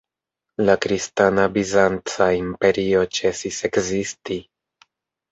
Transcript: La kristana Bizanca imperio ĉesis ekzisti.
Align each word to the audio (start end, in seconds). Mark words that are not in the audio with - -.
La 0.67 0.75
kristana 0.85 1.43
Bizanca 1.57 2.27
imperio 2.37 3.03
ĉesis 3.19 3.59
ekzisti. 3.69 4.39